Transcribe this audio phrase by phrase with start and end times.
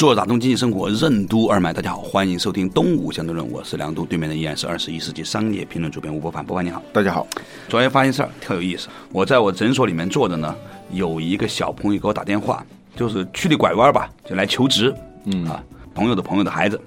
[0.00, 7.26] 做打通经济生活任督二脉，大家好，欢迎收听东吴相对论，我是梁都，对面的依然是二十一世纪商业评论主编吴伯凡，伯凡你好，大家好。
[7.68, 10.56] 昨天发现事儿特有意思，我在我诊所里面坐着呢，
[10.90, 12.64] 有一个小朋友给我打电话，
[12.96, 14.90] 就是曲里拐弯吧，就来求职，
[15.26, 15.46] 嗯。
[15.46, 15.62] 啊，
[15.94, 16.80] 朋友的朋友的孩子，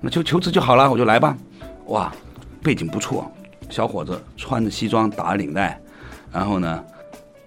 [0.00, 1.36] 那就求职就好了，我就来吧。
[1.84, 2.12] 哇，
[2.64, 3.30] 背景不错，
[3.70, 5.80] 小伙子穿着西装打着领带，
[6.32, 6.82] 然后呢，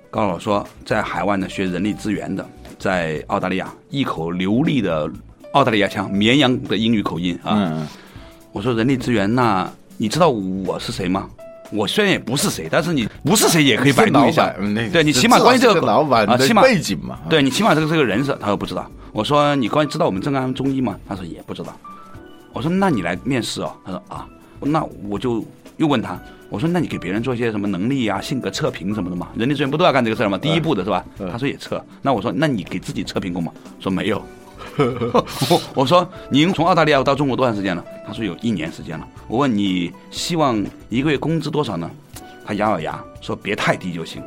[0.10, 2.50] 告诉我说在海外呢学人力资源的。
[2.80, 5.08] 在澳大利亚，一口流利的
[5.52, 7.86] 澳大利亚腔，绵阳的英语口音啊。
[8.52, 11.30] 我说人力资源，那你知道我是谁吗？
[11.72, 14.52] 我虽然也不是谁，但是你不是谁也可以百度一下。
[14.92, 17.20] 对你起码关于这个老板啊，起码背景嘛。
[17.30, 18.90] 对你起码这个这个人设，他说不知道。
[19.12, 20.98] 我说你关于知道我们正安中医吗？
[21.08, 21.76] 他说也不知道。
[22.54, 23.72] 我说那你来面试哦。
[23.86, 24.26] 他说啊，
[24.62, 25.46] 那我就
[25.80, 26.18] 又问他。
[26.50, 29.28] 我说，那你给别人做一些什么能力呀、性格测评什么的嘛？
[29.36, 30.38] 人力资源不都要干这个事儿吗？
[30.38, 31.06] 第一步的是吧？
[31.32, 31.84] 他说也测。
[32.02, 33.52] 那我说，那你给自己测评过吗？
[33.80, 34.22] 说没有。
[34.78, 37.86] 我 我说，您从澳大利亚到中国多长时间了？
[38.06, 39.08] 他说有一年时间了。
[39.28, 41.90] 我问你，希望一个月工资多少呢？
[42.46, 44.24] 他咬咬牙说别太低就行。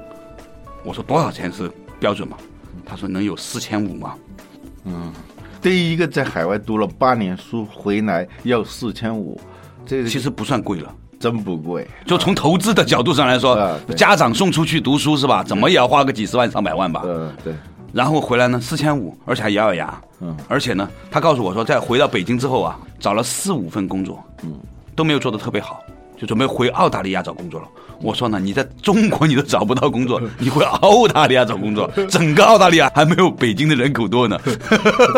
[0.84, 2.36] 我说多少钱是标准嘛？
[2.86, 4.14] 他说能有四千五吗？
[4.84, 5.12] 嗯，
[5.61, 9.41] 对于一个在海外读了八年书回来要四千五，
[9.84, 10.95] 这其实不算贵了。
[11.22, 13.56] 真不贵，就从投资的角度上来说，
[13.96, 15.44] 家长送出去读书是吧？
[15.44, 17.02] 怎么也要花个几十万上百万吧？
[17.04, 17.54] 嗯，对。
[17.92, 20.00] 然后回来呢，四千五，而且还咬咬牙。
[20.20, 20.36] 嗯。
[20.48, 24.52] 而且呢，他告诉我说，在回到北京之后啊，找了四五份工作，嗯，
[24.96, 25.80] 都没有做的特别好，
[26.18, 27.68] 就准备回澳大利亚找工作了。
[28.00, 34.36] 我说呢，你在中国你都找不到工作， 你回澳大利亚找工作，整个澳大利亚还没有北京的人口多呢。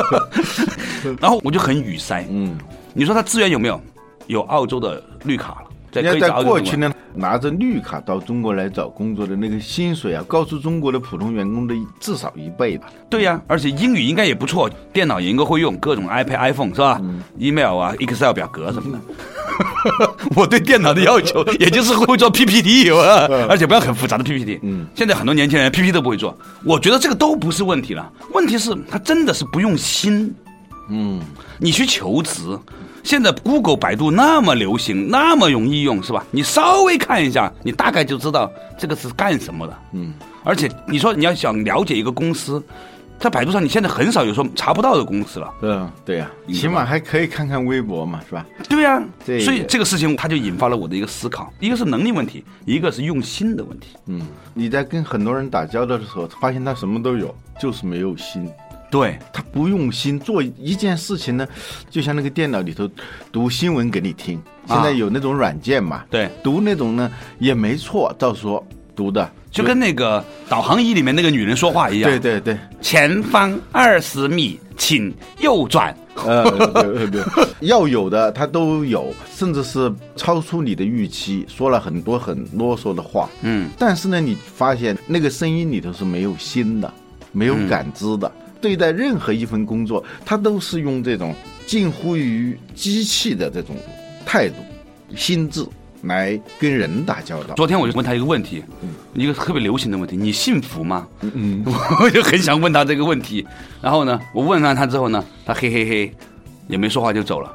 [1.19, 2.26] 然后我就很语塞。
[2.28, 2.59] 嗯。
[2.93, 3.81] 你说他资源有没有？
[4.26, 5.69] 有澳洲的绿卡了。
[6.03, 12.87] 人家在过去呢，拿着绿卡到中国来找工作的那个薪水啊，高出中国的普通员工的至少一倍吧。
[13.09, 17.00] 对呀，而且英语应该也不错，电脑也应该会用，各种 iPad、iPhone 是吧
[17.38, 19.00] ？email 啊，Excel 表格什么的。
[20.34, 24.59] 我对电脑的要求也就是会做 PPT 啊，而且不要很复杂的 PPT。
[24.62, 30.34] 嗯，现在很多年轻人 PPT 都不会做，我觉得这个都不是问题了，问题是他真的是不用心。
[30.91, 31.21] 嗯，
[31.59, 32.43] 你去求职。
[33.04, 36.25] 现在 Google、百度那么流行，那么容易用，是吧？
[36.31, 39.78] 你稍微看一下，你大概就知道这个是干什么的。
[39.92, 42.60] 嗯，而且你说你要想了解一个公司，
[43.20, 45.53] 在百度上你现在很少有说查不到的公司了。
[45.60, 48.47] 嗯，对呀，起码还可以看看微博嘛，是吧？
[48.70, 53.88] 对呀，所以这个事情它就引发了我的一个思考，一个是能力问题，一个是用心的问题。
[54.06, 58.50] 嗯，你在跟很多人打交道的时候，发现他什么都有，就是没有心。
[58.94, 61.44] 对他不用心做一件事情呢，
[61.91, 62.88] 就像那个电脑里头
[63.32, 67.10] 读新闻给你听，现在有那种软件嘛，对，读那种呢
[67.41, 69.28] 也没错，照说读的。
[69.50, 75.93] 就跟那个导航仪里面那个女人说话一样，对对对，前方二十米请右转，
[76.25, 76.44] 呃，
[76.82, 77.22] 对对，
[77.66, 86.94] 要有的他都有，甚至是超出你的预期，说了很多很啰嗦的话，嗯，但是呢，你发现那个声音里头是没有心的，
[87.32, 88.31] 没有感知的。
[88.64, 91.34] 对待任何一份工作，他都是用这种
[91.66, 93.76] 近乎于机器的这种
[94.25, 94.54] 态度、
[95.14, 95.62] 心智
[96.04, 97.54] 来跟人打交道。
[97.56, 98.64] 昨天我就问他一个问题，
[99.12, 101.06] 一个特别流行的问题：你幸福吗？
[101.20, 101.62] 嗯，
[102.00, 103.47] 我就很想问他这个问题。
[103.82, 106.14] 然后呢，我问完他之后呢，他嘿嘿嘿，
[106.66, 107.54] 也没说话就走了。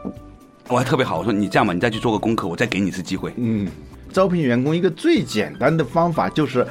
[0.67, 3.33] 我还特别好，我说你这样吧，你再去做个功课，我再给你一次机会。
[3.37, 3.67] 嗯，
[4.13, 6.63] 招聘员工一个最简单的方法就是。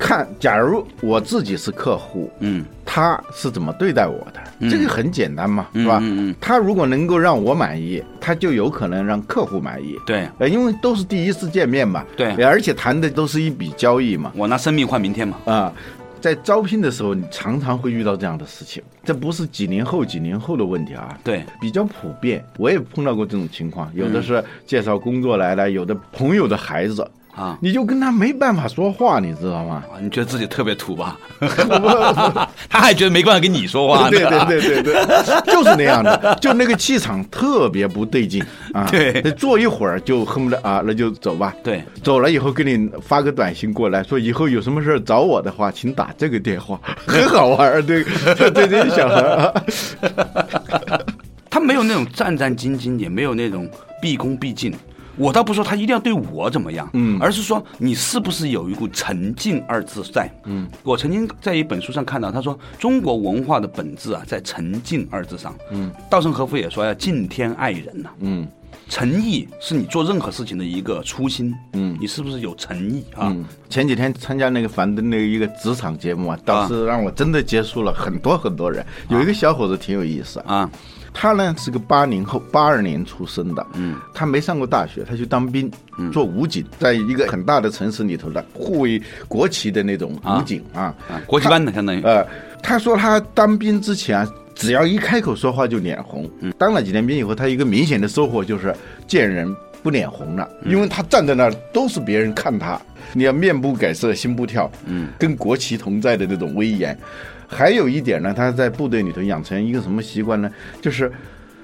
[0.00, 4.68] 看，假如我自己是客户，嗯，他是怎么对待我的？
[4.70, 5.98] 这个很简单嘛，是吧？
[6.02, 9.94] 嗯嗯，他如果能够让我满意，他就有可能让客户满意。
[10.06, 14.32] 对，呃，因为都是第一次见面嘛，对，而且谈的都是一笔交易嘛。
[14.34, 15.36] 我拿生命换明天嘛。
[15.44, 15.72] 啊，
[16.18, 21.18] 在招聘的时候，你常常会遇到这样的事情，这不是几年后、几年后的问题啊。
[21.22, 23.90] 对，比较普遍，我也碰到过这种情况。
[23.94, 27.06] 有的是介绍工作来了，有的朋友的孩子。
[27.34, 29.82] 啊你就跟他没办法说话，你知道吗？
[29.92, 31.18] 啊，你觉得自己特别土吧？
[32.68, 34.10] 他还觉得没办法跟你说话呢。
[34.10, 38.44] 对对对对对， 就是那样的，就那个气场特别不对劲
[38.74, 38.86] 啊。
[38.90, 41.54] 对坐一会儿就恨不得啊，那就走吧。
[41.62, 47.82] 对走了以后给你发个短信过来，说以后有什么事儿找我的话，请打这个电话，很好玩儿。
[47.82, 48.04] 对
[48.34, 49.54] 对对，小孩儿啊，
[51.48, 53.68] 他没有那种战战兢兢，也没有那种
[54.02, 54.74] 毕恭毕敬。
[55.16, 68.46] 我倒不说他一定要对我怎么样，嗯，而是说你是不是有一股沉静二字在，嗯，我曾经在一本书上看到，他说中国文化的本质啊，在沉静二字上，嗯，稻盛和夫也说要敬天爱人呐、嗯
[68.88, 73.30] 诚意是你做任何事情的一个初心，嗯，你是不是有诚意啊？
[73.30, 78.84] 嗯，前几天参加那个樊登的一个职场节目啊，倒是让我真的接触了很多很多人。
[79.08, 80.70] 有一个小伙子挺有意思啊，啊，
[81.12, 85.70] 他呢是个八零后，八二年出生的，嗯，他没上过大学，他去当兵，
[86.12, 92.26] 做武警，在一个很大的城市里头的护卫国旗的那种武警啊，啊国旗班的相当于，呃，
[92.62, 96.30] 他说他当兵之前啊，只要一开口说话就脸红。
[96.56, 98.74] 当了几年兵以后，他一个明显的收获就是
[99.06, 102.80] 见人不脸红了，因为他站在那儿都是别人看他，
[103.12, 106.96] 你要面不改色心不跳，嗯，跟国旗同在的那种威严。
[107.50, 110.50] 还有一点呢，他在部队里头养成一个什么习惯呢？
[110.80, 111.12] 就是。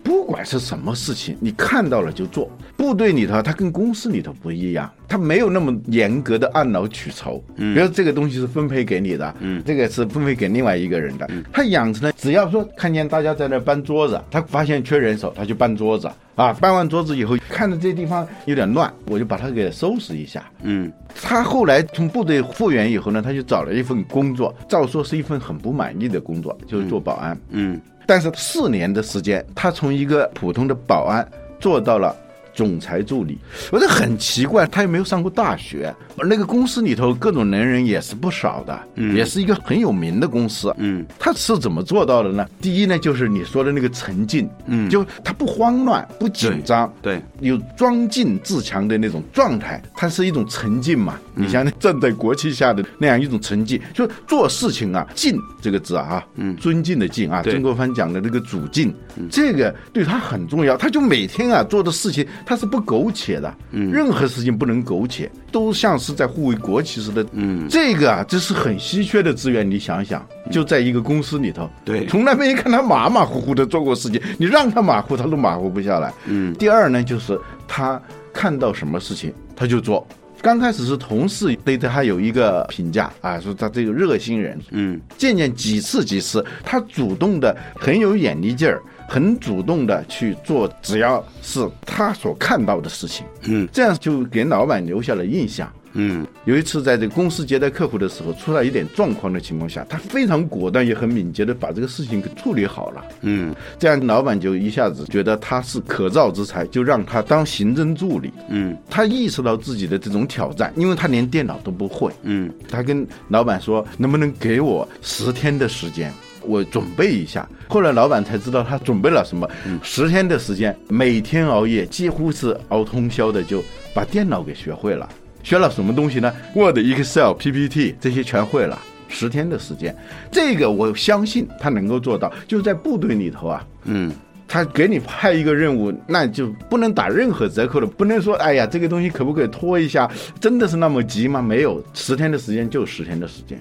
[0.06, 2.48] 不管是什么事情，你看到了就做。
[2.76, 7.42] 部队里头，他跟公司里头不一样，他没有那么严格的按劳取酬。
[7.56, 11.28] 嗯，比如这个东西是分配给你的，嗯，这个是分配给另外一个人的。
[11.52, 16.52] 他养成了，只要说看见大家在那搬桌子，他发现缺人手，他就搬桌子啊。
[16.52, 20.44] 搬完桌子以后，看着这地方有点乱，我就把它给收拾一下。
[20.62, 27.36] 嗯，他后来从部队复员以后呢，他就找了一份工作，照说是一份很不满意的工作，就是做保安。
[27.50, 32.14] 嗯但是四年的时间，他从一个普通的保安做到了
[32.56, 33.38] 总裁助理，
[33.70, 38.80] 我觉得很奇怪，他也没有上过大学，而那个公司里头各种能人也是不少的，
[39.14, 42.48] 也是一个很有名的公司，嗯，他是怎么做到的呢？
[42.62, 51.18] 第一呢，就是你说的那个沉静，嗯，就他不慌乱，不紧张，对，有庄敬自强的那种状态，它是一种沉静嘛。
[51.34, 58.94] 你想想站在国旗下的那样一种沉静，就做事情啊，静这个字啊，嗯，尊敬的敬啊，曾国藩讲的那个主敬，
[59.30, 60.74] 这个对他很重要。
[60.78, 69.68] 他就每天啊做的事情，他是不苟且的，嗯，任何事情不能苟且，都像是在护卫国旗似的，嗯，这个啊，这是很稀缺的资源。
[69.68, 76.14] 你想想，就在一个公司里头，对从来没看他马马虎虎的做过事情，你让他马虎，他都马虎不下来。
[76.26, 78.00] 嗯，第二呢，就是他
[78.32, 80.06] 看到什么事情他就做。
[80.42, 95.70] 刚开始是同事对他有一个评价啊，说他这个热心人，嗯，渐渐几次几次，他主动的很有眼力劲儿，很主动的去做，只要是他所看到的事情，嗯，这样就给老板留下了印象。
[95.98, 103.02] 嗯有一次在这个公司接待客户的时候，出了一点状况的情况下，他非常果断也很敏捷的把这个事情给处理好了。
[103.22, 108.30] 嗯这样老板就一下子觉得他是可造之才，就让他当行政助理。
[108.50, 112.12] 嗯他意识到自己的这种挑战，因为他连电脑都不会。
[112.24, 116.12] 嗯他跟老板说：“能不能给我十天的时间，
[116.46, 119.48] 我准备一下？”后来老板才知道他准备了什么。
[119.82, 123.62] 十天的时间，每天熬夜，几乎是熬通宵的，就
[123.92, 125.08] 把电脑给学会了。
[125.42, 128.78] 学了什么东西呢？Word、Excel、PPT 这些全会了。
[129.08, 129.94] 十天的时间，
[130.32, 132.32] 这个我相信他能够做到。
[132.48, 134.12] 就在部队里头啊，嗯
[134.48, 140.10] 他给你派一个任务，那就不能打任何折扣的，不能说哎呀，这个东西可不可以拖一下？
[140.40, 141.40] 真的是那么急吗？
[141.40, 143.58] 没有，十天的时间就十天的时间，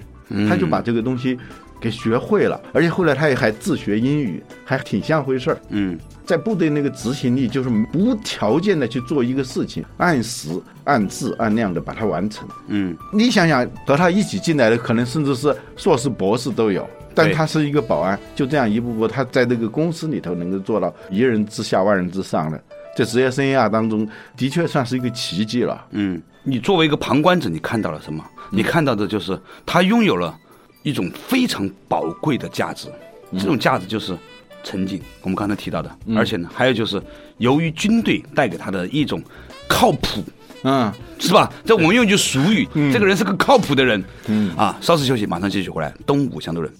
[0.48, 1.38] 他就把这个东西
[1.80, 5.58] 给学会了，而且后来他也还自学英语，还挺像回事儿。
[5.70, 10.48] 嗯在部队那个执行力就是无条件的去做一个事情，按时、
[10.82, 12.48] 按质、按量的把它完成。
[12.66, 16.84] 嗯你想想，和他一起进来的，可能甚至是硕士、博士都有，
[17.14, 22.60] 但他是一个保安，就这样一步步，他在这个公司里头能够做到一人之下、万人之上的，
[22.96, 25.86] 在职业生涯当中，的确算是一个奇迹了。
[25.92, 28.24] 嗯，你作为一个旁观者，你看到了什么？
[28.50, 30.36] 你看到的就是他拥有了
[30.86, 32.86] 一种非常宝贵的价值，
[33.32, 34.16] 这种价值就是
[34.62, 35.02] 沉静。
[35.22, 37.02] 我们刚才提到的，而且呢，还有就是
[37.38, 39.20] 由于军队带给他的一种
[39.66, 40.22] 靠谱。
[40.62, 41.52] 嗯，是吧？
[41.64, 44.02] 这我们用一句俗语，这个人是个靠谱的人。
[44.26, 45.92] 嗯啊，稍事休息，马上继续回来。
[46.06, 46.72] 东吴相对论。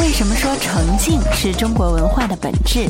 [0.00, 2.86] 为什么说诚信是中国文化的本质？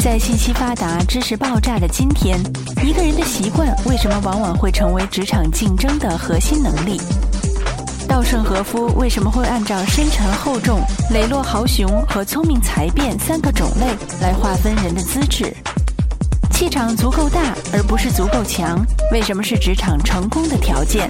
[0.00, 2.40] 在信息发达、知识爆炸的今天，
[2.84, 7.00] 一个人的习惯为什么往往会成为职场竞争的核心能力？
[8.10, 10.80] 稻盛和夫为什么会按照深沉厚重、
[11.12, 13.86] 磊落豪雄和聪明才辩三个种类
[14.20, 15.54] 来划分人的资质？
[16.50, 21.08] 气场足够大，而不是足够强，为什么是职场成功的条件？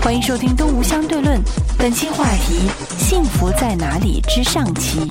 [0.00, 1.38] 欢迎收听《东吴相对论》，
[1.76, 5.06] 本期话题：幸福在哪里之上期。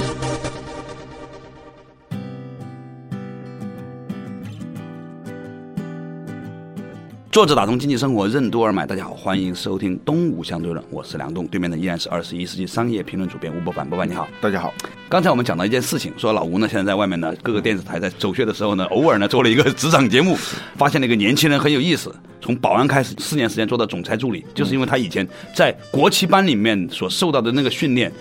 [7.34, 14.28] 作者打通经济生活任督二脉，大家好，欢迎收听《东吴相对论》，我是梁栋，对面的依然是二十一世纪商业评论主编吴伯凡，伯凡你好。
[14.40, 14.72] 大家好，
[15.10, 20.38] 刚才我们讲到一件事情，说老吴呢现在在外面呢各个电视台在走穴的时候呢，偶尔呢做了一个职场节目，
[20.78, 28.12] 发现了一个年轻人很有意思，从保安开始四年时间做到总裁助理，就是因为他以前在国旗班里面所受到的那个训练，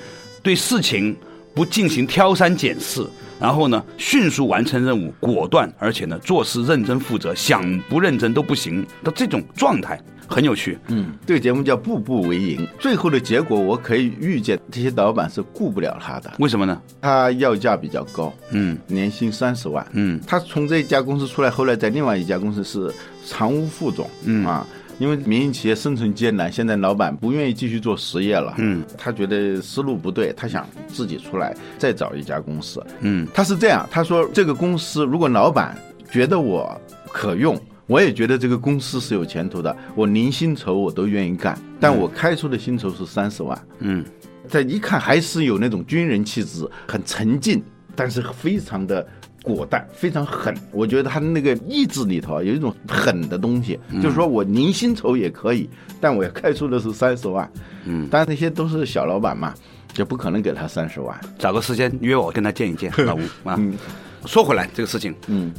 [0.42, 1.14] 对事情
[1.52, 3.06] 不进行挑三拣四。
[3.42, 10.78] 然后呢，迅速完成任务，果断，而且呢，做事认真负责，想不认真都不行的这种状态很有趣。
[10.86, 16.32] 嗯，这个节目叫步步为营，最后的结果我可以预见，这些老板是顾不了他的。
[16.38, 16.80] 为什么呢？
[17.00, 22.94] 他要价比较高，嗯年薪三十万，嗯他从这一家公司出来，后来在另外一家公司是
[23.26, 24.64] 常务副总，嗯啊。
[25.02, 33.26] 因为民营企业生存艰难，现在老板不愿意继续做实业了，嗯，他觉得思路不对，他想自己出来再找一家公司，嗯。
[33.34, 35.76] 他是这样，他说这个公司如果老板
[36.08, 44.04] 觉得我可用，我也觉得这个公司是有前途的，我零薪酬我都愿意干，但我开出的薪酬是三十万，嗯。
[44.46, 47.60] 在一看还是有那种军人气质，很沉静，
[47.96, 49.04] 但是非常的
[49.42, 50.54] 果断，非常狠。
[50.70, 55.68] 我觉得他那个意志里头啊有一种狠的东西，就是说我零薪酬也可以，
[56.00, 57.50] 但我要开出的是三十万。
[57.84, 59.52] 嗯，当然那些都是小老板嘛，
[59.92, 61.18] 就不可能给他三十万。
[61.38, 63.56] 找个时间约我跟他见一见， 老吴啊。
[63.58, 63.76] 嗯
[64.24, 65.52] 说回来这个事情，嗯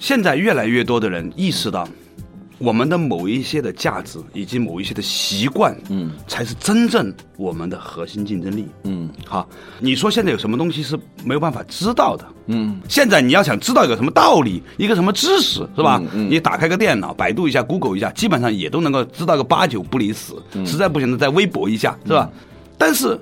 [0.00, 1.88] 现在越来越多的人意识到，
[2.58, 8.66] 我们的某一些的价值以及某一些的习惯，嗯，才是真正我们的核心竞争力。
[8.84, 9.48] 嗯好，
[9.78, 12.26] 你说现在有什么东西是没有办法知道的？
[12.46, 15.98] 嗯现在你要想知道一个什么道理，一个什么知识，是吧？
[16.02, 20.32] 嗯嗯你打开个电脑，百度一下，Google 一下，基本上也都能够知道个八九不离十。
[20.54, 22.30] 嗯实在不行的，再微博一下，是吧？
[22.76, 23.18] 但是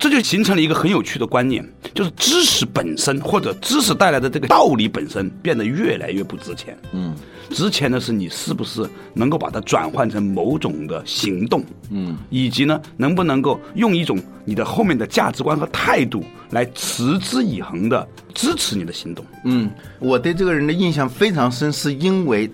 [0.00, 1.64] 这就形成了一个很有趣的观念，
[1.94, 6.76] 就是知识本身或者知识带来的这个道理本身变得越来越不值钱。
[6.92, 7.14] 嗯
[7.50, 19.24] 值钱的是你是不是能够把它转换成某种的行动，嗯以及呢，能不能够用一种你的后面的价值观和态度来持之以恒的支持你的行动。
[19.44, 22.48] 嗯，我对这个人的印象非常深，是因为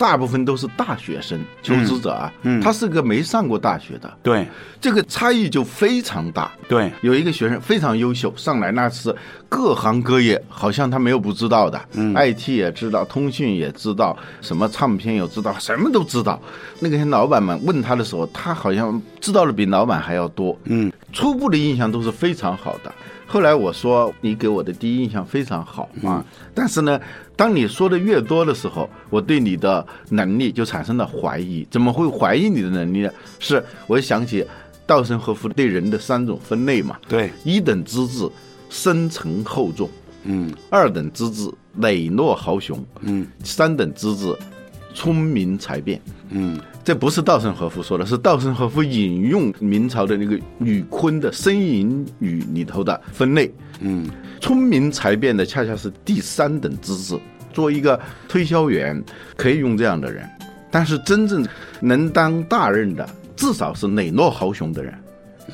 [0.00, 2.58] 大部分都是大学生求职者啊，嗯。
[2.62, 4.48] 他是个没上过大学的，对。
[4.80, 6.50] 这个差异就非常大。
[6.66, 9.14] 对，有一个学生非常优秀，上来那是
[9.50, 11.78] 各行各业，好像他没有不知道的。
[11.94, 16.40] 嗯，IT 也知道，通讯也知道，什么唱片也知道，什么都知道。
[16.78, 20.56] 那个老板们问他的时候，他好像知道的比老板还要多。
[20.66, 22.94] 嗯，初步的印象都是非常好的。
[23.26, 27.00] 后来我说你给我的第一印象非常好啊，但是呢，
[27.36, 31.66] 当你说的越多的时候，我对你的能力就产生了怀疑。
[31.70, 33.10] 怎么会怀疑你的能力呢？
[33.40, 34.46] 是我想起
[34.86, 38.28] 稻盛和夫对人的三种分类嘛，对，一等资质
[38.70, 39.90] 深沉厚重，
[40.24, 40.50] 嗯。
[40.70, 43.26] 二等资质磊落豪雄，嗯。
[43.44, 44.34] 三等资质
[44.94, 46.00] 聪明才辩。
[46.30, 46.58] 嗯。
[46.82, 53.52] 这不是稻盛和夫说的，是稻盛和夫引用明朝的那个吕坤的《呻吟语》里头的分类。
[53.80, 54.08] 嗯。
[54.40, 57.20] 聪明才辩的恰恰是第三等资质。
[57.52, 57.98] 做一个
[58.28, 59.02] 推销员
[59.36, 60.24] 可以用这样的人，
[60.70, 61.44] 但是真正
[61.80, 64.94] 能当大任的，至少是磊落豪雄的人，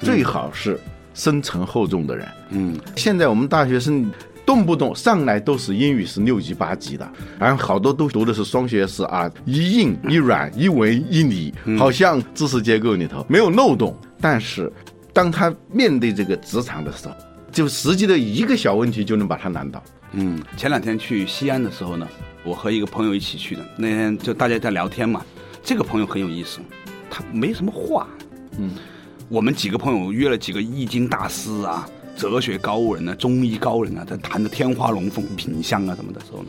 [0.02, 0.78] 最好是
[1.16, 2.28] 深沉厚重的人。
[2.50, 4.08] 嗯现在我们大学生
[4.44, 13.98] 动不动上来都是英语是六级八级的，然后好多都读的是双学士啊，一硬一软一文一理，好像知识结构里头没有漏洞。
[14.20, 14.72] 但是
[15.12, 17.14] 当他面对这个职场的时候，
[17.50, 19.82] 就实际的一个小问题就能把他难倒。
[20.12, 20.40] 嗯。
[20.56, 22.06] 前两天去西安的时候呢，
[22.44, 25.24] 我和一个朋友一起去的，那天就大家在聊天嘛。
[25.64, 26.60] 这个朋友很有意思，
[27.10, 28.06] 他没什么话。
[28.58, 28.70] 嗯，
[29.28, 36.48] 我们几个朋友约了几个易经大师啊、哲学高人啊、中医高人啊，在谈的天花龙凤、品相啊什么的时候呢，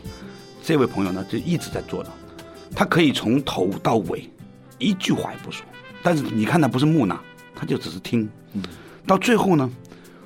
[0.62, 2.10] 这位朋友呢就一直在坐着，
[2.76, 4.30] 他可以从头到尾
[4.78, 5.66] 一句话也不说，
[6.04, 7.18] 但是你看他不是木讷，
[7.52, 8.28] 他就只是听。
[9.04, 9.68] 到最后呢，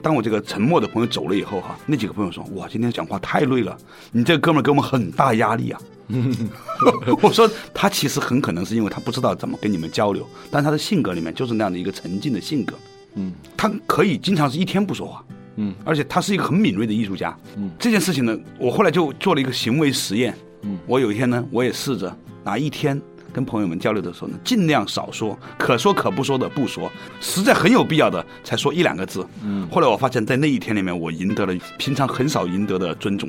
[0.03, 3.75] 当我这个沉默的朋友走了以后哈，那几个朋友说：“哇，今天讲话太累了，
[4.11, 5.81] 你这个哥们儿给我们很大压力啊。”
[7.23, 12.75] 我说他其实很可能是因为他不知道怎么跟你们交流，但他的性格里面就是那样的一个沉静的性格。
[13.15, 15.25] 嗯，他可以经常是一天不说话。
[15.57, 17.37] 嗯，而且他是一个很敏锐的艺术家。
[17.57, 20.35] 嗯，这件事情呢，我后来就做了一个行为实验。
[20.63, 23.01] 嗯，我有一天呢，我也试着拿一天
[23.33, 29.27] 跟朋友们交流的时候呢，尽量少说，可说可不说的不说，实在很有必要的才说一两个字。
[29.45, 33.29] 嗯，后来我发现，在那一天里面，我赢得了平常很少赢得的尊重。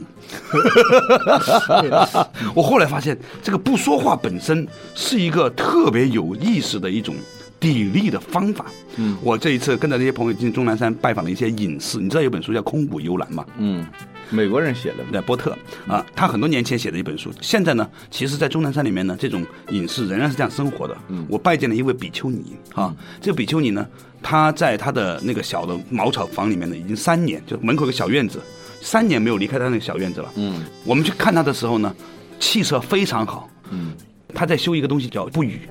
[2.54, 7.16] 我后来发现，这个不说话本身是一个特别有意思的一种。
[7.64, 8.66] 砥砺的方法。
[8.98, 11.98] 嗯，我这一次跟着那些朋友进终南山拜访了一些隐士。
[11.98, 13.46] 你知道有本书叫《空谷幽兰》吗？
[13.58, 13.88] 嗯，
[14.30, 17.32] 美国人写的，那波特啊，他很多年前写的一本书。
[17.42, 20.98] 现在呢，其实，在终南山里面呢，这种隐士仍然是这样生活的。
[21.10, 23.88] 嗯，我拜见了一位比丘尼啊，这个比丘尼呢，
[24.22, 28.42] 他在他的那个小的茅草房里面呢，已经三年，就门口有个小院子，
[28.82, 30.32] 三年没有离开他那个小院子了。
[30.36, 31.96] 嗯，我们去看他的时候呢，
[32.40, 33.50] 气色非常好。
[33.70, 33.94] 嗯，
[34.34, 35.62] 他在修一个东西叫不语。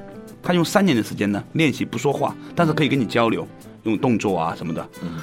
[0.44, 3.47] 他用三年的时间呢练习不说话，但是可以跟你交流，
[3.85, 4.88] 用动作啊什么的。
[5.00, 5.21] 嗯，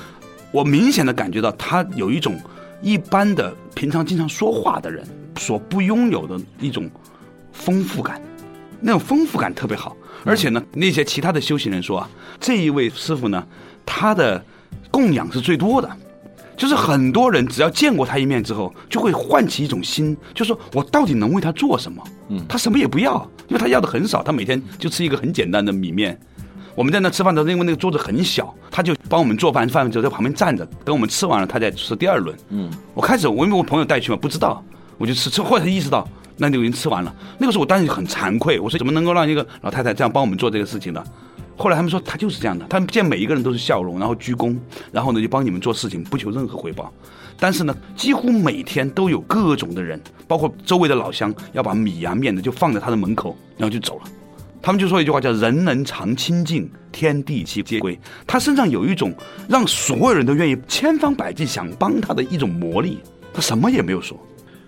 [0.50, 2.40] 我明显的感觉到他有一种
[2.82, 5.06] 一般的平常经常说话的人
[5.38, 6.90] 所不拥有的一种
[7.52, 8.22] 丰富感，
[8.80, 9.96] 那种丰富感特别好。
[10.26, 12.10] 而且呢，那些其他的修行人说啊，
[12.40, 13.46] 这一位师傅呢，
[13.86, 14.44] 他的
[14.92, 15.90] 供养是最多的。
[16.58, 22.04] 就是很多人只要见过他一面之后，就会唤起一种心，就说我到底能为他做什么？
[22.28, 26.20] 嗯，他什么也不要，因为他要的很少，他每天就吃一个很简单的米面。
[26.80, 32.34] 我们在那吃饭的时候，因为那个桌子很小，他就帮我们做饭，饭就在旁边站着，等我们吃完了，他再吃第二轮。
[32.52, 34.64] 嗯，我开始我因为我朋友带去嘛，不知道，
[34.98, 36.08] 我就吃吃，后来才意识到
[36.38, 37.14] 那就已经吃完了。
[37.38, 41.04] 那个时候我当时很惭愧，我说怎么能够让一个老太太这样帮我们做这个事情呢？
[41.58, 44.58] 后来他们说他就是这样的，他们见每一个人都是笑容，然后鞠躬，
[44.90, 46.90] 然后呢就帮你们做事情，不求任何回报。
[47.38, 54.04] 但是呢，几乎每天都有各种的人，包括周围的老乡，要把米呀面的就放在他的门口，然后就走了。
[54.62, 57.98] 他们就说一句话叫“人能常清净，天地其皆归”。
[58.28, 59.14] 他身上有一种
[59.48, 63.00] 让所有人都愿意千方百计想帮他的一种魔力。
[63.34, 64.20] 他什么也没有说。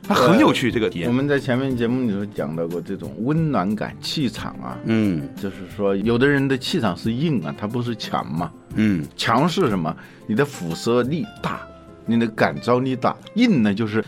[0.04, 9.96] 他很有趣，这个我们在前面节目里头讲到过这种温暖感、气场啊，嗯，就是说有的人的气场是硬啊，他不是强嘛，嗯，强是什么？
[10.26, 11.62] 你的辐射力大，
[12.06, 14.04] 你的感召力大，硬呢就是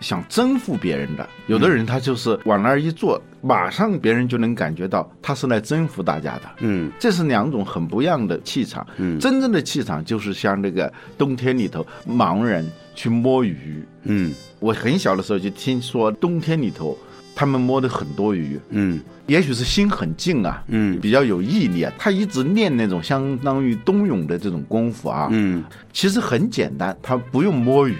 [0.00, 1.28] 想征服别人的。
[1.48, 8.84] 有的人他就是往那儿一坐，马上别人就能感觉到他是来征服大家的，嗯，这是两种很不一样的气场。
[8.96, 14.34] 嗯，真正的气场就是像那个冬天里头盲人去摸鱼，嗯。
[14.58, 16.96] 我很小的时候就听说冬天里头，
[17.34, 25.62] 他们摸的很多鱼，嗯，也许是心很静啊，嗯，比较有毅力啊，他一直练那种相当于冬泳的这种功夫啊，嗯，
[25.92, 27.94] 其实很简单，他不用摸鱼。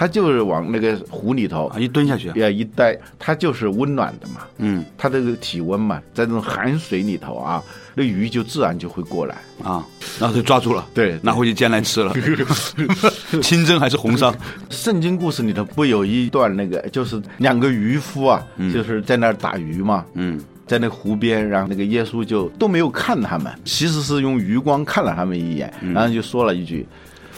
[0.00, 4.46] 他就是往那个湖里头一蹲下去，要，一待，它就是温暖的嘛。
[4.56, 7.62] 嗯，它这个体温嘛，在这种寒水里头啊，
[7.94, 9.84] 那鱼就自然就会过来啊，
[10.18, 12.14] 然后就抓住了，对，拿回去煎来吃了。
[13.42, 14.34] 清蒸还是红烧？
[14.70, 20.06] 圣经故事里头不有一段那个，就是两个渔夫啊，就是在那儿打鱼嘛。
[20.14, 26.86] 嗯，在那湖边，然后那个耶稣就都没有看他们，其实是用余光看了他们一眼，然后就说了一句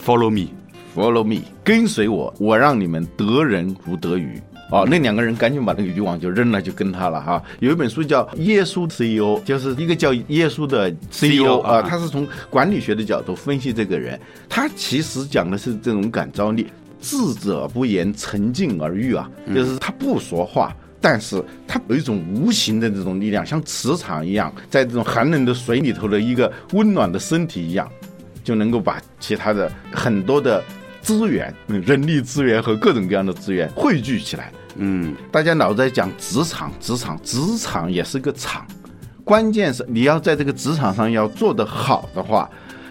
[0.01, 0.47] ：“Follow me。”
[0.95, 4.39] Follow me，跟随我，我让你们得人如得鱼。
[4.71, 7.41] 哦，那两个人赶紧把那个渔网就扔了，就跟他了哈。
[7.59, 14.19] 有一本书叫《耶稣 CEO》，就是一个叫耶稣的 CEO 啊，他是从管理学的角度分析这个人。
[14.49, 16.67] 他其实讲的是这种感召力，
[17.01, 27.87] 智者不言，沉静而喻啊，就是他不说话，但是他有一种无形的这种力量，像磁场一样，在这种寒冷的水里头的一个温暖的身体一样，
[28.43, 30.63] 就能够把其他的很多的。
[31.03, 34.51] 资源、人力资源和各种各样的资源汇聚起来。
[34.77, 38.65] 嗯，大家老在讲职场，职场，职场也是个场。
[39.23, 42.49] 关键是你要在这个职场上要做得好的话，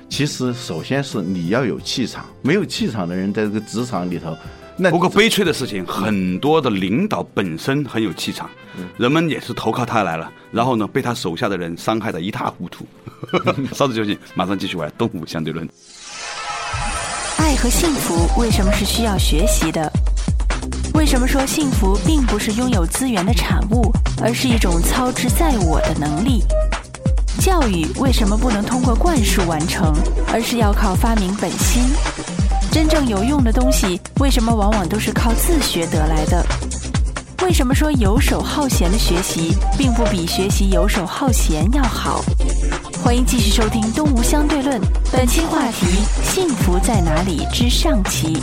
[0.08, 2.24] 其实首先是你要有气场。
[2.42, 4.36] 没有气场的人在这个职场里头，
[4.76, 8.48] 那不过悲催的事情，很多的领导本身很有气场，
[8.96, 12.86] 人们也是投靠他来了，然后呢，被他手下的人伤害的一塌糊涂。
[13.72, 15.68] 稍事休息，马上继续回来，东吴相对论。
[17.42, 19.92] 爱和幸福为什么是需要学习的？
[20.94, 26.44] 为什么说幸福并不是拥有资源的产物，而是一种操之在我的能力？
[27.40, 29.92] 教育为什么不能通过灌输完成，
[30.32, 31.82] 而是要靠发明本心？
[32.70, 36.46] 真正有用的东西为什么往往都是靠自学得来的？
[37.42, 42.24] 为什么说游手好闲的学习并不比学习游手好闲要好？
[43.02, 44.80] 欢迎继续收听《东吴相对论》，
[45.12, 45.86] 本期话题：
[46.22, 48.38] 幸福在哪里之上期。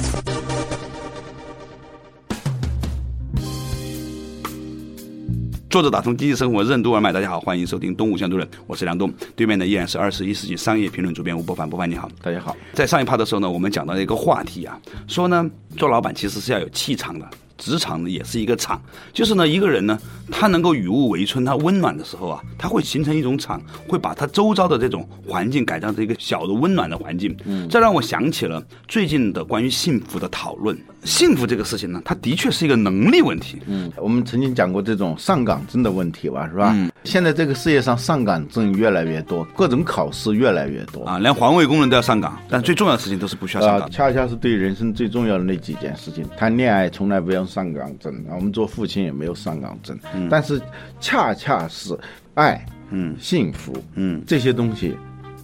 [5.69, 12.55] 作者打通经济生活任督二脉，大家好，欢迎收听《东吴相对论》，我是梁东，对面的依然是二十一世纪商业评论主编吴伯凡，伯凡你好，大家好。
[12.73, 17.25] 在上一趴的时候呢，我们讲到一个话题啊，说呢，做老板其实是要有气场的。
[17.59, 18.81] 职场呢也是一个场，
[19.13, 19.99] 就是呢一个人呢，
[20.31, 27.35] 他能够与物为春，他温暖的时候啊，他会形成一种场，会把他周遭的这种环境改造成一个小的温暖的环境。
[27.45, 30.75] 嗯，这让我想起了最近的关于幸福的讨论。
[31.03, 33.57] 幸福这个事情呢，它的确是一个能力问题。
[33.67, 36.71] 嗯，我们曾经讲过这种上岗证的问题吧，是吧？
[36.73, 36.89] 嗯。
[37.05, 43.89] 现在这个世界上上岗证越来越多，各种考试越来越多啊，连环卫工人都要上岗，但最重要的事情都是不需要上岗。
[43.89, 49.97] 恰恰是对人生最重要的那几件事情，谈恋爱从来不用上岗证，我们做父亲也没有上岗证。
[50.13, 50.27] 嗯。
[50.29, 50.61] 但是
[50.99, 51.97] 恰恰是
[52.33, 54.95] 爱，嗯，幸福，嗯，这些东西。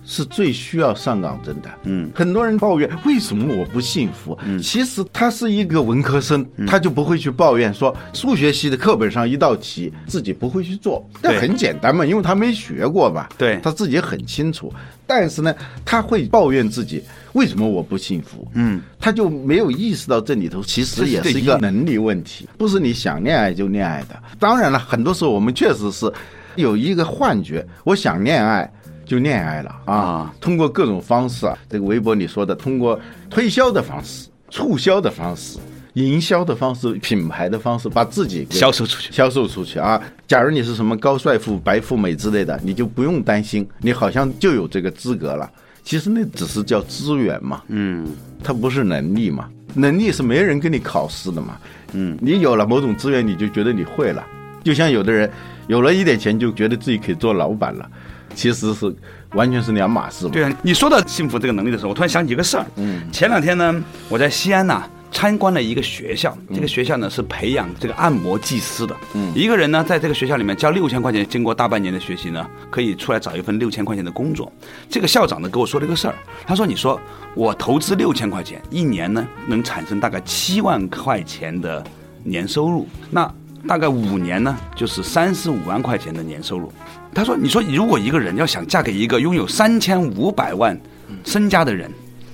[0.06, 1.70] 是最需要上岗证的。
[1.84, 4.38] 嗯，很多人抱怨为什么我不幸福？
[4.46, 11.04] 嗯，其实他是一个文科生，他就不会去抱怨说数学系的课本上一道题自己不会去做。
[11.22, 13.28] 那很简单嘛，因为他没学过嘛。
[13.38, 14.72] 对，他自己很清楚。
[15.08, 18.48] 但是呢，他会抱怨自己为什么我不幸福？
[18.54, 24.16] 嗯，他就没有意识到这里头其实也是一个能力问题，不是你想恋爱就恋爱的。
[24.40, 26.12] 当然了，很多时候我们确实是
[26.56, 28.72] 有一个幻觉，我想恋爱。
[29.06, 30.34] 就恋爱了啊！
[30.42, 35.60] 通过各种方式啊，这个微博里说的，通过推销的方式、促销的方式、
[35.94, 40.02] 营销的方式、品牌的方式，把自己销售出去，销售出去啊！
[40.28, 45.50] 假如你是什么高帅富、白富美之类的，你就不用担心，你好像就有这个资格了。
[45.84, 48.08] 其实那只是叫资源嘛，嗯，
[48.44, 51.58] 它不是能力嘛，能力是没人跟你考试的嘛，
[51.94, 54.26] 嗯，你有了某种资源，你就觉得你会了，
[54.64, 55.30] 就像有的人
[55.68, 57.88] 有了一点钱，就觉得自己可以做老板了。
[58.36, 58.96] 其实是
[59.32, 60.30] 完全是两码事。
[60.30, 62.66] 对啊，你说到幸福这个能力的时候，我突然想起一个事儿。
[62.76, 68.96] 嗯，前两天呢，我在西安呐参观了一个学校，这个学校呢是培养这个按摩技师的。
[69.14, 74.52] 嗯，一个人呢在这个学校里面交六千块钱，经过大半年的学习呢，可以出来找一份六千块钱的工作。
[74.90, 77.00] 这个校长呢跟我说了一个事儿，他说：“你说
[77.34, 81.82] 我投资六千块钱，一年呢能产生大概七万块钱的
[82.24, 83.34] 年收入，那
[83.68, 86.72] 大概五年呢就是三十五万块钱的年收入。”
[87.14, 90.80] 他说：“你说，如果一个人要想嫁给一个拥有三千五百万
[91.24, 91.90] 身家的人，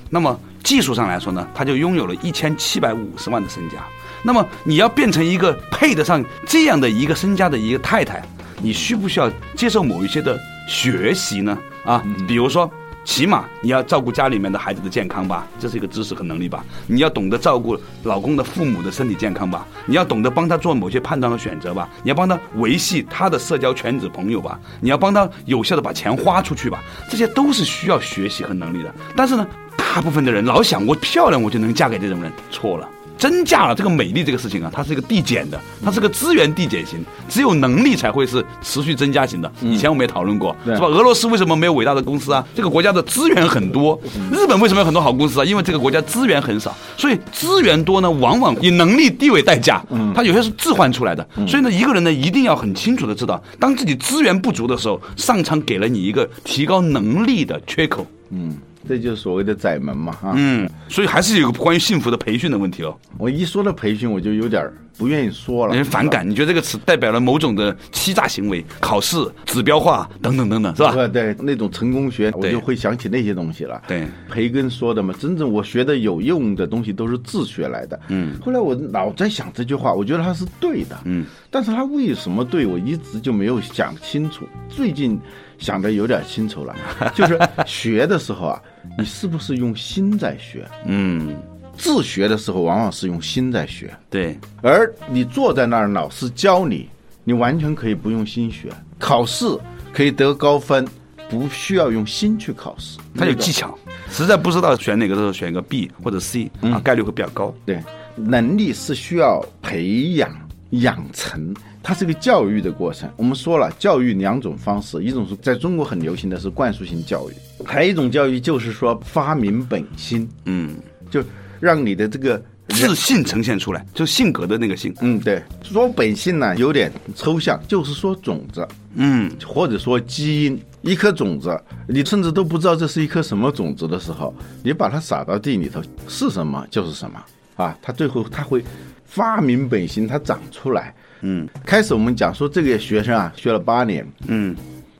[0.09, 3.77] 那么技术上来说呢，他就拥有了一千七百五十万的身家。
[4.23, 8.21] 那么你要变成一个配得上这样的一个身家的一个太太，
[8.61, 11.57] 你需不需要接受某一些的学习呢？
[11.85, 12.69] 啊，比如说。”
[13.03, 16.63] 起码你要照顾家里面的孩子的健康吧，这是一个知识和能力吧。
[16.87, 19.65] 你要懂得照顾老公的父母的身体健康吧。
[19.85, 21.89] 你要懂得帮他做某些判断和选择吧。
[22.03, 24.59] 你要帮他维系他的社交圈子朋友吧。
[24.79, 26.83] 你要帮他有效的把钱花出去吧。
[27.09, 28.93] 这些都是需要学习和能力的。
[29.15, 32.87] 但是呢，大部分的人老想我漂亮我就能嫁给这种人，错了。
[33.21, 39.51] 增加了这个美丽这个事情啊，它是一个递减的，它是个资源递减型，只有能力才会是持续增加型的。
[39.62, 40.88] 以前我们也讨论过，是吧？
[40.88, 42.43] 俄罗斯为什么没有伟大的公司啊？
[42.55, 44.01] 这个国家的资源很多。
[44.31, 45.45] 日本为什么有很多好公司啊？
[45.45, 49.86] 因为这个国家资源很少，所以资源多呢，往往以能力地位代价。
[49.91, 51.23] 嗯，它有些是置换出来的。
[51.47, 58.07] 所以呢，一个人呢，一定要很清楚的知道，当自己资源不足的时候，上苍给了你一个提高能力的缺口。
[58.31, 58.57] 嗯。
[58.87, 60.33] 这就是所谓的窄门嘛，哈。
[60.35, 62.97] 嗯，所以还是有个关于幸福的培训的问题哦。
[63.17, 66.29] 我一说到培训，我就有点不愿意说了，人反感。
[66.29, 70.93] 你觉得这个词代表了某种的欺诈行为、考试指标化等等等等，是吧？
[70.93, 73.81] 对对，那种成功学，我就会想起那些东西了。
[73.87, 77.99] 对，培根说的嘛，真正我学的有用的东西都是自学来的。
[78.09, 80.99] 嗯，后来我老在想这句话，我觉得他是对的。
[81.05, 84.45] 嗯，但是他为什么对我一直就没有想清楚？
[84.69, 85.19] 最近。
[85.62, 86.76] 想的有点清楚了，
[87.15, 88.62] 就是学的时候啊，
[88.97, 90.67] 你是不是用心在学？
[90.86, 91.38] 嗯，
[91.78, 93.89] 自学的时候往往是用心在学。
[94.10, 96.89] 对，而你坐在那儿，老师教你，
[97.24, 98.69] 你完全可以不用心学。
[99.00, 99.45] 考试
[99.93, 100.86] 可以得高分，
[101.30, 103.00] 不需要用心去考试。
[103.15, 103.78] 他有技巧，
[104.10, 107.54] 实在不知道选哪个的时候，选一个 B 或者 C 啊，概率会比较高。
[107.65, 107.82] 对，
[108.15, 110.30] 能力是需要培养
[110.71, 111.53] 养成。
[111.84, 113.10] 它是个教育的过程。
[113.17, 117.34] 我们说了，教育两种方式，一种是在中国很流行的是灌输性教育，
[117.65, 120.75] 还有一种教育就是说发明本心，嗯，
[121.10, 121.23] 就
[121.60, 124.93] 让你的这个自信呈现出来，就性格的那个性。
[125.01, 134.31] 嗯，对，说本性呢有点抽象，就是说种子，嗯，或者说基因，一颗种子，你甚至都不知道这是一颗什么种子的时候，
[134.63, 137.19] 你把它撒到地里头，是什么就是什么
[137.55, 138.63] 啊，它最后它会
[139.12, 140.93] 发明本心，它长出来。
[141.19, 144.56] 嗯，开始我们讲说这个学生啊，学了八年，嗯，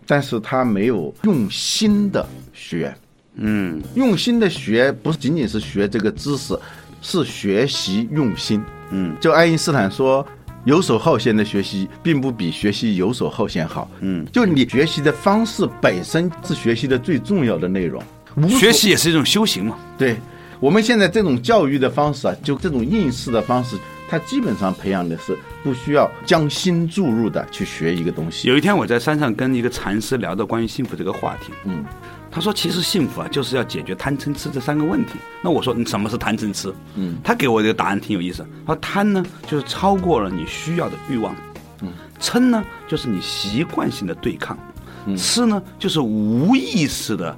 [0.06, 2.94] 但是他没有用心的学，
[3.36, 6.60] 嗯，用心的学不仅仅是学这个知识，
[7.02, 10.28] 是学习用心，嗯，就爱因斯坦说，
[10.66, 18.04] 游手好闲的学习并不比学习游手好闲好，嗯，就你学习的方式本身是学习的最重要的内容，
[18.50, 20.18] 学习也是一种修行嘛，对，
[20.60, 23.76] 我们现在这种教育的方式啊，就这种应试的方式。
[24.12, 28.50] 他基本上培养的是不需要将心注入的去学一个东西。
[28.50, 31.86] 有一天我在山上跟一个禅师聊到关于幸福这个话题，嗯，
[32.30, 35.14] 他说其实幸福啊就是要解决贪嗔痴这三个问题。
[35.42, 36.74] 那我说你什么是贪嗔痴？
[36.96, 38.46] 嗯，他给我这个答案挺有意思。
[38.68, 41.34] 他说贪呢就是超过了你需要的欲望，
[41.82, 44.60] 嗯，嗔呢就是你习惯性的对抗，
[45.06, 47.34] 嗯痴呢就是无意识的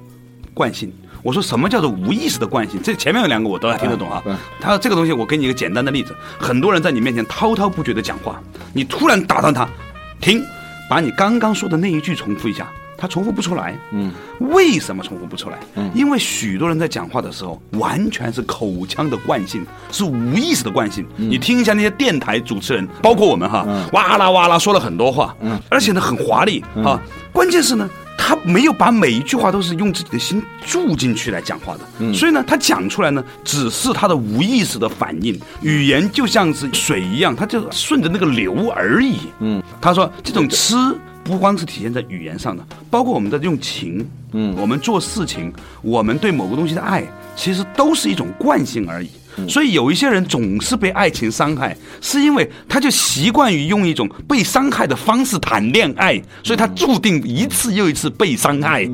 [0.52, 0.92] 惯性。
[1.24, 2.78] 我说什么叫做无意识的惯性？
[2.82, 4.22] 这前面有两个我都还听得懂啊。
[4.60, 8.38] 他说这个东西，我给你一个简单的例子：很多人在你面前滔滔不绝的讲话，
[8.74, 9.66] 你突然打断他，
[10.20, 10.44] 停，
[10.88, 13.74] 把你刚刚说的那一句重复一下，他重复不出来。
[13.92, 15.58] 嗯，为什么重复不出来？
[15.76, 21.06] 嗯因为许多人在讲话的时候，完全是口腔的惯性，是无意识的惯性。
[21.16, 27.00] 你听一下那些电台主持人，包括我们哈，嗯哇啦哇啦说了很多话，嗯而且呢很华丽啊。
[27.32, 27.88] 关键是呢。
[28.26, 35.38] 他没有把每一句话都是用自己的心注进去来讲话的，嗯所以呢，他讲出来呢，只是他的无意识的反应。
[35.60, 39.18] 语言就像是水一样，它就顺着那个流而已。
[39.40, 40.74] 嗯，他说这种吃
[41.22, 47.04] 不光是体现在语言上的，包括我们的用情，嗯我们做事情，我们对某个东西的爱，
[47.36, 49.10] 其实都是一种惯性而已。
[49.48, 58.84] 所以有一些人总是被爱情伤害，是因为他就习惯于用一种被伤害的方式谈恋爱，所以他注定一次又一次被伤害。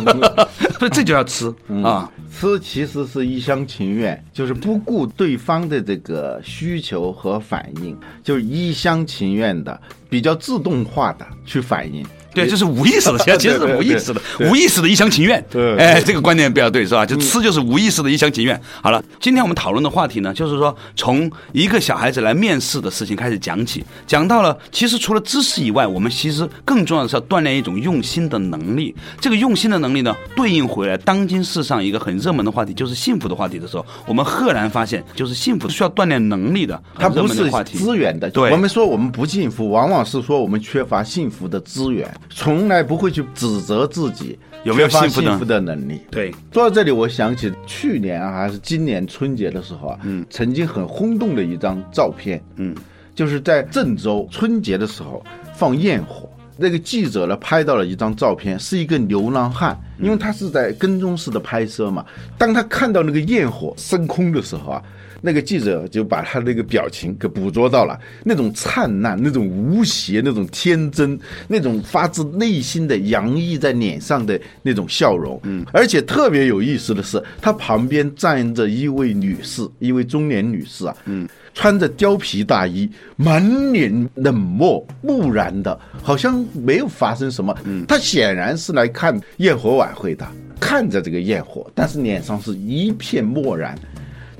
[0.78, 2.10] 所以这就要吃啊。
[2.36, 12.04] 吃其实是一厢情愿，就是不顾对方的这个需求和反应，就是一厢情愿的、比较自动化的去反应。
[12.34, 15.42] 对，这是无意识的， 其实其实是无意识的，无意识的一厢情愿。
[15.50, 17.06] 对哎，这个观点比较对，是吧？
[17.06, 18.60] 就吃就是无意识的一厢情愿。
[18.82, 28.94] 好了，今天我们讨论的话题呢，就是说从一个小孩子来面试的事情开始讲起，讲到了其实除了知识以外，我们其实更重要的是要锻炼一种用心的能力。
[29.20, 37.44] 这个用心的能力呢，对应回来当今世上一个很热门的话题，就是幸福的话题的时候，我们赫然发现，就是幸福需要锻炼能力的，它不是。
[37.74, 38.30] 资源的。
[38.30, 46.00] 对我们说我们不幸福，往往是说我们缺乏幸福的资源，从来不会去指责自己有没有幸福幸福的能力。
[46.10, 52.74] 对，说到这里，我想起去年啊，还是今年春节的时候啊，嗯，曾经很轰动的一张照片，嗯，
[53.14, 56.28] 就是在郑州春节的时候放焰火。
[56.56, 62.04] 那个记者呢拍到了一张照片，是一个流浪汉，因为他是在跟踪式的拍摄嘛。
[62.38, 64.82] 当他看到那个焰火升空的时候啊，
[65.20, 75.40] 那个记者就把他那个表情给捕捉到了，那种灿烂、那种无邪、那种天真、那种发自内心的洋溢在脸上的那种笑容。
[75.42, 81.28] 嗯，而且特别有意思的是，他旁边站着一位女士，一位中年女士啊，嗯。
[81.54, 87.56] 穿着貂皮大衣，满脸冷漠木然的，好像没有发生什么。
[87.64, 90.26] 嗯，他显然是来看焰火晚会的，
[90.58, 93.78] 看着这个焰火，但是脸上是一片漠然。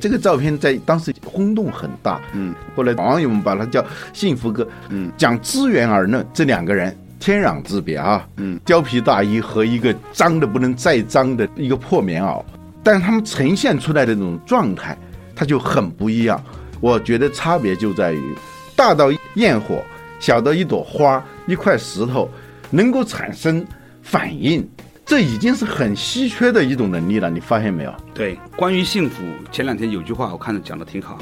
[0.01, 2.21] 这个照片在当时轰动很大。
[2.35, 4.67] 嗯，后来网友们把它叫“幸福哥”。
[4.91, 8.29] 嗯，讲资源而论，这两个人天壤之别啊。
[8.37, 12.43] 嗯，貂皮大衣和一个脏的不能再脏的一个破棉袄，
[12.83, 14.99] 但是他们呈现出来的那种状态，
[15.35, 16.43] 他就很不一样。
[16.85, 18.35] 我觉得差别就在于，
[18.77, 19.83] 大到焰火，
[20.21, 22.29] 小到一朵花、一块石头，
[22.69, 23.65] 能够产生
[24.03, 24.69] 反应，
[25.07, 27.31] 这已经是很稀缺的一种能力了。
[27.31, 27.95] 你发现没有？
[28.13, 31.17] 对，关于幸福，前两天有句话我看着讲的挺好，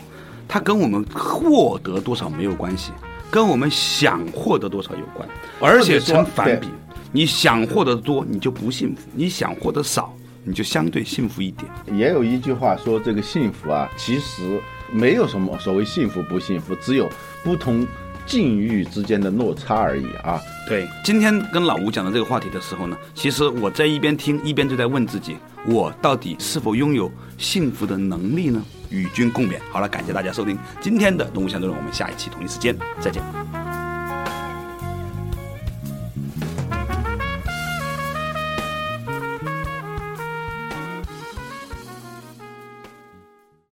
[0.48, 2.90] 它跟我们获得多少没有关系，
[3.30, 5.28] 跟我们想获得多少有关，
[5.60, 6.66] 而且成反比。
[7.12, 11.70] 你想获得多，你就不幸福；你想获得少，你就相对幸福一点。
[11.96, 14.60] 也有一句话说，这个幸福啊，其实
[14.92, 17.10] 没有什么所谓幸福不幸福，只有
[17.42, 17.86] 不同
[18.26, 20.40] 境遇之间的落差而已啊。
[20.68, 28.62] 对，今天跟老吴讲的这个话题的时候呢，其实我在一边听一边就在问自己，我到底是否拥有幸福的能力呢？
[28.90, 29.58] 与君共勉。
[29.70, 33.71] 好了，感谢大家收听今天的《动物相对论》，我们下一期同一时间再见。